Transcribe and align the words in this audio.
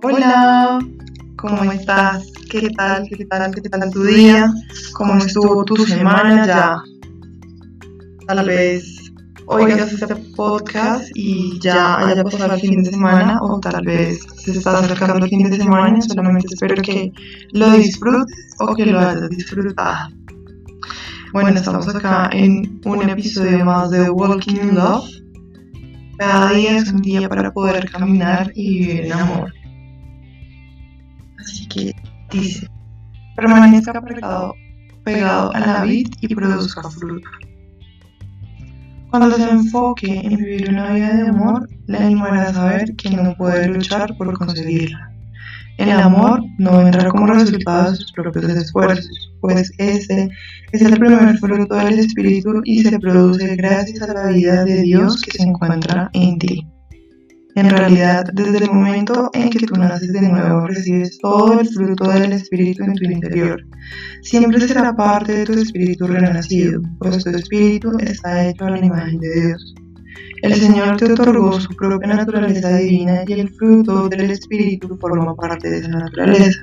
Hola, 0.00 0.78
¿cómo 1.36 1.72
estás? 1.72 2.30
¿Qué 2.48 2.70
tal? 2.70 3.08
¿Qué 3.08 3.24
tal? 3.24 3.52
¿Qué 3.52 3.68
tal 3.68 3.90
tu 3.90 4.04
día? 4.04 4.48
¿Cómo 4.92 5.16
estuvo 5.16 5.64
tu 5.64 5.74
semana 5.86 6.46
ya? 6.46 6.76
Tal 8.28 8.46
vez 8.46 9.10
oigas 9.46 9.92
este 9.92 10.14
podcast 10.36 11.04
y 11.16 11.58
ya 11.58 11.98
haya 12.06 12.22
pasado 12.22 12.54
el 12.54 12.60
fin 12.60 12.84
de 12.84 12.90
semana 12.92 13.40
o 13.42 13.58
tal 13.58 13.84
vez 13.84 14.20
se 14.36 14.52
está 14.52 14.78
acercando 14.78 15.16
el 15.16 15.28
fin 15.28 15.50
de 15.50 15.56
semana. 15.56 16.00
Solamente 16.00 16.46
espero 16.48 16.80
que 16.80 17.12
lo 17.54 17.72
disfrutes 17.72 18.54
o 18.60 18.76
que 18.76 18.86
lo 18.86 19.00
hayas 19.00 19.28
disfrutado. 19.30 20.14
Bueno, 21.32 21.48
estamos 21.48 21.88
acá 21.88 22.30
en 22.32 22.80
un 22.84 23.08
episodio 23.08 23.64
más 23.64 23.90
de 23.90 24.08
Walking 24.10 24.60
in 24.62 24.74
Love. 24.76 25.10
Cada 26.18 26.52
día 26.52 26.76
es 26.76 26.92
un 26.92 27.02
día 27.02 27.28
para 27.28 27.50
poder 27.52 27.90
caminar 27.90 28.52
y 28.54 28.78
vivir 28.78 29.00
en 29.06 29.12
amor. 29.12 29.57
Así 31.48 31.66
que 31.66 31.94
dice, 32.30 32.68
permanezca 33.34 34.02
pegado, 34.02 34.54
a 35.54 35.60
la 35.60 35.82
vid 35.84 36.08
y 36.20 36.34
produzca 36.34 36.82
fruto. 36.90 37.28
Cuando 39.10 39.34
se 39.36 39.48
enfoque 39.48 40.20
en 40.22 40.36
vivir 40.36 40.68
una 40.68 40.92
vida 40.92 41.14
de 41.14 41.28
amor, 41.28 41.66
le 41.86 41.98
animará 41.98 42.42
a 42.42 42.52
saber 42.52 42.94
que 42.96 43.08
no 43.10 43.34
puede 43.36 43.68
luchar 43.68 44.14
por 44.18 44.36
conseguirla. 44.36 45.10
El 45.78 45.90
amor 45.92 46.42
no 46.58 46.78
vendrá 46.78 47.08
como 47.08 47.26
resultado 47.28 47.92
de 47.92 47.96
sus 47.96 48.12
propios 48.12 48.44
esfuerzos, 48.50 49.32
pues 49.40 49.72
ese 49.78 50.28
es 50.72 50.82
el 50.82 50.98
primer 50.98 51.38
fruto 51.38 51.76
del 51.76 52.00
Espíritu 52.00 52.60
y 52.64 52.82
se 52.82 52.98
produce 52.98 53.56
gracias 53.56 54.02
a 54.02 54.12
la 54.12 54.26
vida 54.26 54.64
de 54.64 54.82
Dios 54.82 55.22
que 55.22 55.30
se 55.30 55.44
encuentra 55.44 56.10
en 56.12 56.38
ti. 56.38 56.66
En 57.58 57.70
realidad, 57.70 58.24
desde 58.34 58.58
el 58.58 58.70
momento 58.70 59.30
en 59.34 59.50
que 59.50 59.66
tú 59.66 59.74
naces 59.74 60.12
de 60.12 60.22
nuevo, 60.22 60.68
recibes 60.68 61.18
todo 61.18 61.58
el 61.58 61.68
fruto 61.68 62.08
del 62.08 62.32
Espíritu 62.32 62.84
en 62.84 62.94
tu 62.94 63.04
interior. 63.06 63.60
Siempre 64.22 64.60
será 64.60 64.94
parte 64.94 65.32
de 65.38 65.44
tu 65.44 65.54
espíritu 65.54 66.06
renacido, 66.06 66.80
pues 67.00 67.24
tu 67.24 67.30
espíritu 67.30 67.98
está 67.98 68.46
hecho 68.48 68.64
a 68.66 68.70
la 68.70 68.78
imagen 68.78 69.18
de 69.18 69.40
Dios. 69.40 69.74
El 70.42 70.54
Señor 70.54 70.98
te 70.98 71.12
otorgó 71.12 71.60
su 71.60 71.70
propia 71.70 72.14
naturaleza 72.14 72.76
divina 72.76 73.24
y 73.26 73.32
el 73.32 73.48
fruto 73.48 74.08
del 74.08 74.30
Espíritu 74.30 74.96
forma 75.00 75.34
parte 75.34 75.68
de 75.68 75.78
esa 75.78 75.88
naturaleza. 75.88 76.60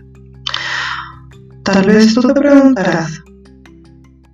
Tal 1.64 1.86
vez 1.88 2.14
tú 2.14 2.22
te 2.22 2.34
preguntarás, 2.34 3.22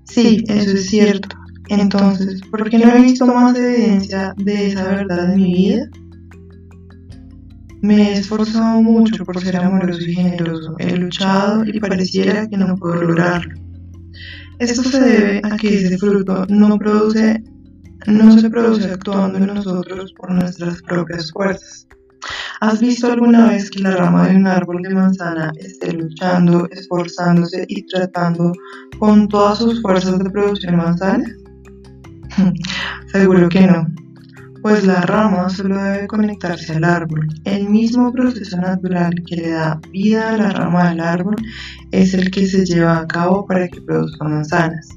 sí, 0.03 0.43
eso 0.47 0.73
es 0.73 0.85
cierto. 0.85 1.35
Entonces, 1.69 2.39
¿por 2.51 2.69
qué 2.69 2.77
no 2.77 2.93
he 2.93 3.01
visto 3.01 3.25
más 3.25 3.55
evidencia 3.55 4.35
de 4.37 4.67
esa 4.67 4.83
verdad 4.83 5.33
en 5.33 5.41
mi 5.41 5.53
vida? 5.55 5.89
Me 7.81 7.95
he 7.95 8.13
esforzado 8.19 8.81
mucho 8.81 9.25
por 9.25 9.39
ser 9.41 9.57
amoroso 9.57 10.01
y 10.01 10.13
generoso, 10.13 10.75
he 10.77 10.95
luchado 10.95 11.65
y 11.65 11.79
pareciera 11.79 12.47
que 12.47 12.57
no 12.57 12.75
puedo 12.75 12.95
lograrlo. 13.01 13.55
Esto 14.59 14.83
se 14.83 14.99
debe 14.99 15.41
a 15.43 15.57
que 15.57 15.79
ese 15.79 15.97
fruto 15.97 16.45
no 16.49 16.77
produce 16.77 17.43
no 18.07 18.37
se 18.37 18.49
produce 18.49 18.91
actuando 18.91 19.37
en 19.37 19.47
nosotros 19.47 20.13
por 20.13 20.31
nuestras 20.31 20.81
propias 20.81 21.31
fuerzas. 21.31 21.87
¿Has 22.59 22.79
visto 22.79 23.11
alguna 23.11 23.49
vez 23.49 23.69
que 23.71 23.79
la 23.79 23.95
rama 23.95 24.27
de 24.27 24.35
un 24.35 24.47
árbol 24.47 24.81
de 24.81 24.93
manzana 24.93 25.51
esté 25.57 25.91
luchando, 25.93 26.67
esforzándose 26.71 27.65
y 27.67 27.85
tratando 27.87 28.53
con 28.99 29.27
todas 29.27 29.59
sus 29.59 29.81
fuerzas 29.81 30.19
de 30.19 30.29
producir 30.29 30.71
manzanas? 30.71 31.31
Seguro 33.11 33.49
que 33.49 33.67
no, 33.67 33.87
pues 34.61 34.85
la 34.85 35.01
rama 35.01 35.49
solo 35.49 35.81
debe 35.81 36.07
conectarse 36.07 36.73
al 36.73 36.83
árbol. 36.83 37.27
El 37.45 37.69
mismo 37.69 38.11
proceso 38.11 38.57
natural 38.57 39.13
que 39.25 39.35
le 39.37 39.49
da 39.49 39.79
vida 39.91 40.33
a 40.33 40.37
la 40.37 40.49
rama 40.51 40.89
del 40.89 40.99
árbol 40.99 41.35
es 41.91 42.13
el 42.13 42.29
que 42.29 42.45
se 42.45 42.65
lleva 42.65 42.99
a 42.99 43.07
cabo 43.07 43.45
para 43.45 43.67
que 43.67 43.81
produzca 43.81 44.25
manzanas. 44.25 44.89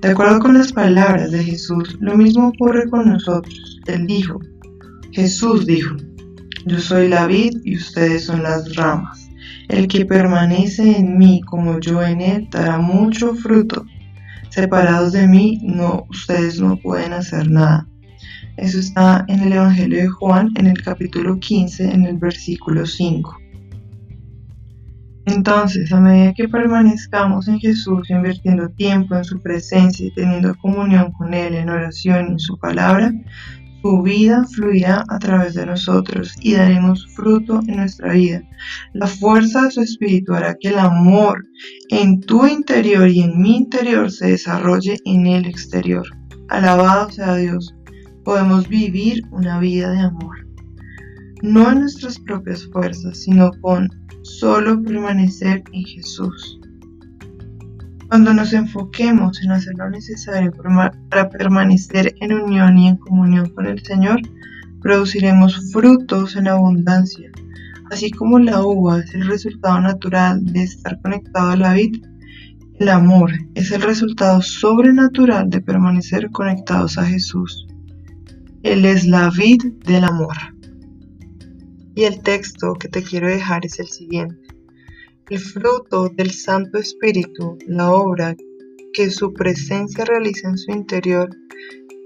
De 0.00 0.08
acuerdo 0.08 0.38
con 0.38 0.54
las 0.54 0.72
palabras 0.72 1.30
de 1.30 1.44
Jesús, 1.44 1.96
lo 2.00 2.16
mismo 2.16 2.48
ocurre 2.48 2.88
con 2.88 3.10
nosotros. 3.10 3.80
Él 3.86 4.06
dijo, 4.06 4.40
Jesús 5.12 5.66
dijo, 5.66 5.96
yo 6.64 6.78
soy 6.78 7.08
la 7.08 7.26
vid 7.26 7.58
y 7.64 7.76
ustedes 7.76 8.24
son 8.24 8.42
las 8.42 8.74
ramas. 8.76 9.28
El 9.68 9.88
que 9.88 10.06
permanece 10.06 10.98
en 10.98 11.18
mí 11.18 11.40
como 11.42 11.80
yo 11.80 12.02
en 12.02 12.20
él 12.20 12.48
dará 12.50 12.78
mucho 12.78 13.34
fruto. 13.34 13.84
Separados 14.50 15.12
de 15.12 15.26
mí, 15.26 15.60
no, 15.62 16.06
ustedes 16.08 16.60
no 16.60 16.76
pueden 16.76 17.12
hacer 17.12 17.50
nada. 17.50 17.87
Eso 18.58 18.80
está 18.80 19.24
en 19.28 19.40
el 19.40 19.52
Evangelio 19.52 19.98
de 19.98 20.08
Juan, 20.08 20.50
en 20.56 20.66
el 20.66 20.82
capítulo 20.82 21.38
15, 21.38 21.92
en 21.92 22.04
el 22.04 22.18
versículo 22.18 22.84
5. 22.84 23.38
Entonces, 25.26 25.92
a 25.92 26.00
medida 26.00 26.34
que 26.34 26.48
permanezcamos 26.48 27.46
en 27.46 27.60
Jesús, 27.60 28.10
invirtiendo 28.10 28.68
tiempo 28.70 29.14
en 29.14 29.24
su 29.24 29.40
presencia 29.40 30.06
y 30.06 30.14
teniendo 30.14 30.56
comunión 30.56 31.12
con 31.12 31.34
Él 31.34 31.54
en 31.54 31.68
oración 31.68 32.26
y 32.26 32.32
en 32.32 32.38
su 32.40 32.58
palabra, 32.58 33.12
su 33.80 34.02
vida 34.02 34.44
fluirá 34.44 35.04
a 35.08 35.18
través 35.20 35.54
de 35.54 35.64
nosotros 35.64 36.34
y 36.40 36.54
daremos 36.54 37.06
fruto 37.14 37.60
en 37.68 37.76
nuestra 37.76 38.12
vida. 38.12 38.42
La 38.92 39.06
fuerza 39.06 39.62
de 39.62 39.70
su 39.70 39.82
espíritu 39.82 40.34
hará 40.34 40.56
que 40.60 40.70
el 40.70 40.78
amor 40.78 41.44
en 41.90 42.20
tu 42.22 42.44
interior 42.44 43.08
y 43.08 43.20
en 43.20 43.40
mi 43.40 43.56
interior 43.56 44.10
se 44.10 44.30
desarrolle 44.30 44.98
en 45.04 45.28
el 45.28 45.46
exterior. 45.46 46.08
Alabado 46.48 47.10
sea 47.10 47.36
Dios. 47.36 47.74
Podemos 48.28 48.68
vivir 48.68 49.22
una 49.30 49.58
vida 49.58 49.90
de 49.90 50.00
amor. 50.00 50.46
No 51.40 51.72
en 51.72 51.80
nuestras 51.80 52.18
propias 52.18 52.66
fuerzas, 52.66 53.22
sino 53.22 53.50
con 53.62 53.88
solo 54.20 54.82
permanecer 54.82 55.62
en 55.72 55.82
Jesús. 55.84 56.60
Cuando 58.08 58.34
nos 58.34 58.52
enfoquemos 58.52 59.42
en 59.42 59.52
hacer 59.52 59.72
lo 59.78 59.88
necesario 59.88 60.52
para 61.08 61.30
permanecer 61.30 62.14
en 62.20 62.34
unión 62.34 62.76
y 62.76 62.88
en 62.88 62.96
comunión 62.98 63.48
con 63.48 63.64
el 63.64 63.82
Señor, 63.82 64.20
produciremos 64.82 65.72
frutos 65.72 66.36
en 66.36 66.48
abundancia. 66.48 67.30
Así 67.90 68.10
como 68.10 68.38
la 68.38 68.62
uva 68.62 68.98
es 68.98 69.14
el 69.14 69.26
resultado 69.26 69.80
natural 69.80 70.44
de 70.44 70.64
estar 70.64 71.00
conectado 71.00 71.52
a 71.52 71.56
la 71.56 71.72
vid, 71.72 72.04
el 72.78 72.90
amor 72.90 73.32
es 73.54 73.72
el 73.72 73.80
resultado 73.80 74.42
sobrenatural 74.42 75.48
de 75.48 75.62
permanecer 75.62 76.30
conectados 76.30 76.98
a 76.98 77.06
Jesús. 77.06 77.66
Él 78.62 78.84
es 78.84 79.06
la 79.06 79.30
vid 79.30 79.62
del 79.84 80.04
amor. 80.04 80.36
Y 81.94 82.04
el 82.04 82.22
texto 82.22 82.74
que 82.74 82.88
te 82.88 83.02
quiero 83.02 83.28
dejar 83.28 83.64
es 83.64 83.78
el 83.78 83.88
siguiente. 83.88 84.36
El 85.30 85.38
fruto 85.38 86.08
del 86.08 86.30
Santo 86.30 86.78
Espíritu, 86.78 87.58
la 87.66 87.90
obra 87.90 88.34
que 88.92 89.10
su 89.10 89.32
presencia 89.32 90.04
realiza 90.04 90.48
en 90.48 90.58
su 90.58 90.72
interior, 90.72 91.28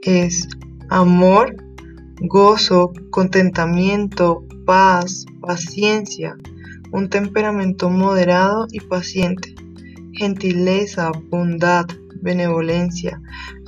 es 0.02 0.46
amor, 0.90 1.56
gozo, 2.20 2.92
contentamiento, 3.10 4.44
paz, 4.66 5.24
paciencia, 5.40 6.36
un 6.92 7.08
temperamento 7.08 7.88
moderado 7.88 8.66
y 8.72 8.80
paciente, 8.80 9.54
gentileza, 10.12 11.12
bondad, 11.30 11.86
benevolencia, 12.22 13.20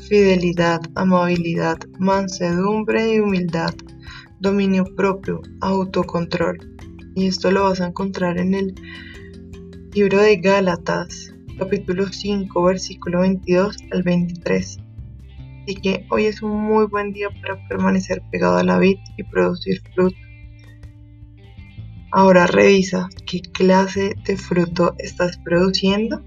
fidelidad, 0.09 0.81
amabilidad, 0.95 1.79
mansedumbre 1.99 3.15
y 3.15 3.21
humildad 3.21 3.75
dominio 4.41 4.85
propio, 4.95 5.43
autocontrol. 5.61 6.59
Y 7.15 7.27
esto 7.27 7.51
lo 7.51 7.65
vas 7.65 7.81
a 7.81 7.87
encontrar 7.87 8.39
en 8.39 8.55
el 8.55 8.75
libro 9.93 10.21
de 10.21 10.37
Gálatas, 10.37 11.35
capítulo 11.59 12.07
5, 12.07 12.63
versículo 12.63 13.21
22 13.21 13.77
al 13.91 14.03
23. 14.03 14.79
Así 15.63 15.75
que 15.77 16.07
hoy 16.11 16.27
es 16.27 16.43
un 16.43 16.63
muy 16.63 16.87
buen 16.87 17.13
día 17.13 17.29
para 17.41 17.57
permanecer 17.69 18.23
pegado 18.31 18.59
a 18.59 18.65
la 18.65 18.79
vid 18.79 18.99
y 19.17 19.23
producir 19.23 19.81
fruto. 19.95 20.17
Ahora 22.13 22.47
revisa 22.47 23.09
qué 23.27 23.41
clase 23.41 24.15
de 24.27 24.37
fruto 24.37 24.95
estás 24.99 25.39
produciendo 25.39 26.23